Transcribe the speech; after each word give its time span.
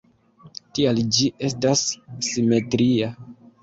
Tial 0.77 1.03
ĝi 1.19 1.29
estas 1.51 1.87
simetria. 2.33 3.17